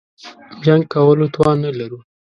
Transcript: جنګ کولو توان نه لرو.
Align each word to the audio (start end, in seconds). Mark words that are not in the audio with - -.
جنګ 0.63 0.81
کولو 0.93 1.25
توان 1.33 1.57
نه 1.65 1.71
لرو. 1.79 1.99